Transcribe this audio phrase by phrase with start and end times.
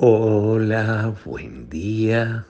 [0.00, 2.46] Hola, buen día.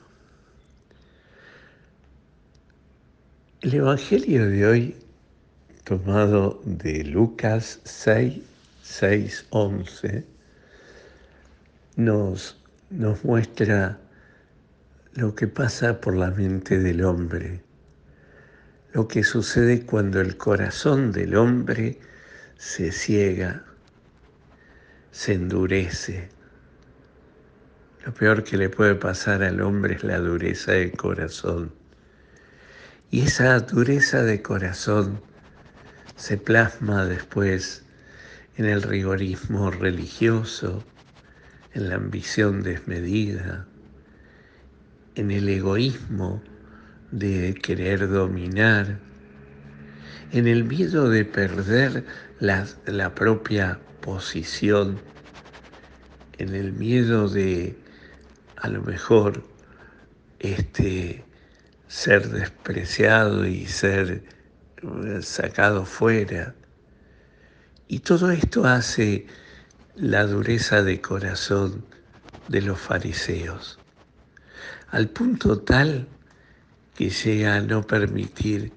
[3.63, 4.97] El Evangelio de hoy,
[5.83, 8.43] tomado de Lucas 6,
[8.83, 10.27] 6, 11,
[11.97, 13.99] nos, nos muestra
[15.15, 17.63] lo que pasa por la mente del hombre,
[18.93, 21.99] lo que sucede cuando el corazón del hombre
[22.59, 23.65] se ciega,
[25.13, 26.37] se endurece
[28.05, 31.73] lo peor que le puede pasar al hombre es la dureza de corazón.
[33.11, 35.21] Y esa dureza de corazón
[36.17, 37.85] se plasma después
[38.57, 40.85] en el rigorismo religioso,
[41.75, 43.67] en la ambición desmedida,
[45.15, 46.43] en el egoísmo
[47.11, 48.99] de querer dominar,
[50.33, 52.05] en el miedo de perder
[52.41, 55.01] la, la propia posición,
[56.39, 57.77] en el miedo de
[58.61, 59.43] a lo mejor
[60.41, 61.25] este,
[61.87, 64.25] ser despreciado y ser
[64.83, 66.55] eh, sacado fuera.
[67.87, 69.27] Y todo esto hace
[69.95, 71.85] la dureza de corazón
[72.49, 73.79] de los fariseos,
[74.89, 76.09] al punto tal
[76.95, 78.73] que llega a no permitir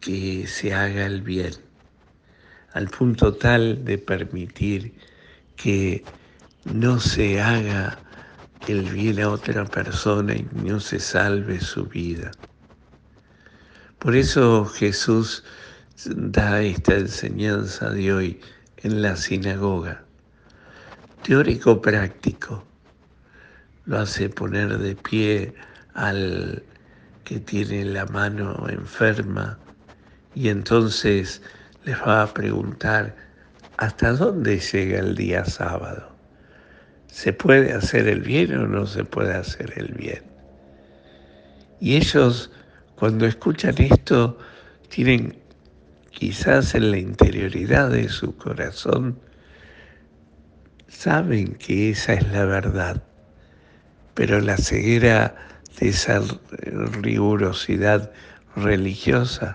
[0.00, 1.54] que se haga el bien,
[2.72, 4.94] al punto tal de permitir
[5.56, 6.04] que
[6.64, 7.98] no se haga
[8.68, 12.30] el bien a otra persona y no se salve su vida.
[13.98, 15.44] Por eso Jesús
[16.06, 18.40] da esta enseñanza de hoy
[18.78, 20.04] en la sinagoga.
[21.22, 22.64] Teórico práctico.
[23.84, 25.54] Lo hace poner de pie
[25.94, 26.62] al
[27.24, 29.58] que tiene la mano enferma
[30.34, 31.42] y entonces
[31.84, 33.16] les va a preguntar
[33.76, 36.19] hasta dónde llega el día sábado.
[37.10, 40.22] ¿Se puede hacer el bien o no se puede hacer el bien?
[41.80, 42.50] Y ellos,
[42.94, 44.38] cuando escuchan esto,
[44.88, 45.36] tienen
[46.10, 49.18] quizás en la interioridad de su corazón,
[50.88, 53.02] saben que esa es la verdad,
[54.14, 55.34] pero la ceguera
[55.78, 56.20] de esa
[57.02, 58.12] rigurosidad
[58.54, 59.54] religiosa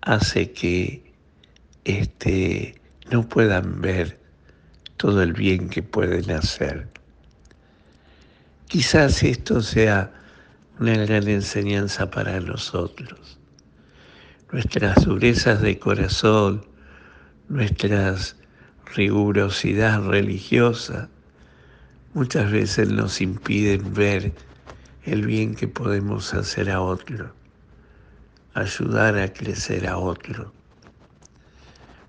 [0.00, 1.12] hace que
[1.84, 2.80] este,
[3.10, 4.23] no puedan ver
[5.04, 6.88] todo el bien que pueden hacer.
[8.68, 10.10] Quizás esto sea
[10.80, 13.38] una gran enseñanza para nosotros.
[14.50, 16.64] Nuestras durezas de corazón,
[17.50, 18.36] nuestras
[18.94, 21.10] rigurosidad religiosa,
[22.14, 24.32] muchas veces nos impiden ver
[25.02, 27.30] el bien que podemos hacer a otro,
[28.54, 30.50] ayudar a crecer a otro.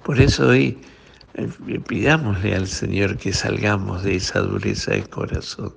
[0.02, 0.80] Por eso hoy
[1.88, 5.74] pidámosle al Señor que salgamos de esa dureza de corazón.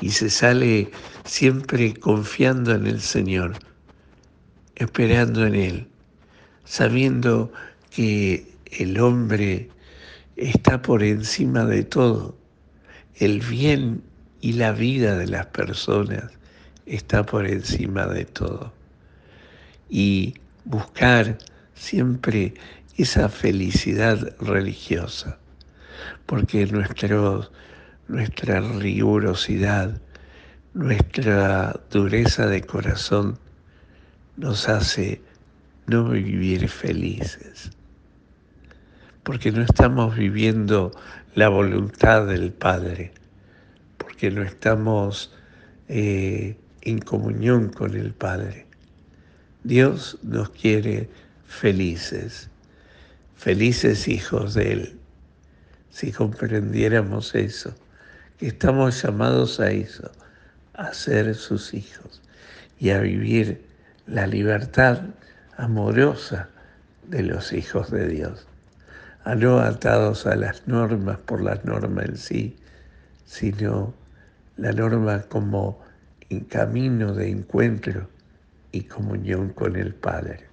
[0.00, 0.90] Y se sale
[1.24, 3.58] siempre confiando en el Señor,
[4.76, 5.88] esperando en Él,
[6.64, 7.52] sabiendo
[7.90, 8.46] que
[8.78, 9.68] el hombre
[10.36, 12.36] está por encima de todo.
[13.16, 14.02] El bien
[14.40, 16.24] y la vida de las personas
[16.86, 18.72] está por encima de todo.
[19.90, 20.34] Y
[20.64, 21.36] buscar
[21.74, 22.54] siempre
[23.02, 25.38] esa felicidad religiosa,
[26.26, 27.50] porque nuestro,
[28.08, 29.98] nuestra rigurosidad,
[30.74, 33.38] nuestra dureza de corazón
[34.36, 35.22] nos hace
[35.86, 37.70] no vivir felices,
[39.22, 40.92] porque no estamos viviendo
[41.34, 43.12] la voluntad del Padre,
[43.96, 45.32] porque no estamos
[45.88, 48.66] eh, en comunión con el Padre.
[49.64, 51.08] Dios nos quiere
[51.46, 52.49] felices
[53.40, 54.98] felices hijos de Él,
[55.88, 57.74] si comprendiéramos eso,
[58.36, 60.10] que estamos llamados a eso,
[60.74, 62.20] a ser sus hijos
[62.78, 63.64] y a vivir
[64.06, 65.00] la libertad
[65.56, 66.50] amorosa
[67.08, 68.46] de los hijos de Dios,
[69.24, 72.56] a no atados a las normas por las normas en sí,
[73.24, 73.94] sino
[74.58, 75.80] la norma como
[76.28, 78.06] en camino de encuentro
[78.70, 80.49] y comunión con el Padre.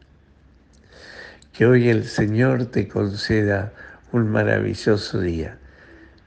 [1.58, 3.74] Que hoy el Señor te conceda
[4.12, 5.58] un maravilloso día,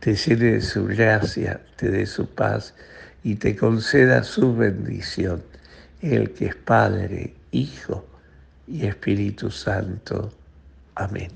[0.00, 2.74] te llene de su gracia, te dé su paz
[3.22, 5.40] y te conceda su bendición,
[6.02, 8.04] el que es Padre, Hijo
[8.66, 10.32] y Espíritu Santo.
[10.96, 11.30] Amén.